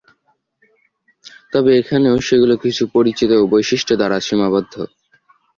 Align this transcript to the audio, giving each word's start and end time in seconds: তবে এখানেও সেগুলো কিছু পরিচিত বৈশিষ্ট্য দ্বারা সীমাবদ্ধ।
তবে 1.53 1.71
এখানেও 1.77 2.15
সেগুলো 2.27 2.55
কিছু 2.63 2.83
পরিচিত 2.95 3.31
বৈশিষ্ট্য 3.53 3.93
দ্বারা 3.99 4.17
সীমাবদ্ধ। 4.19 4.73